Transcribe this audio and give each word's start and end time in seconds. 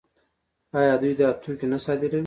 آیا 0.79 0.93
دوی 1.01 1.13
دا 1.19 1.27
توکي 1.43 1.65
نه 1.71 1.77
صادروي؟ 1.85 2.19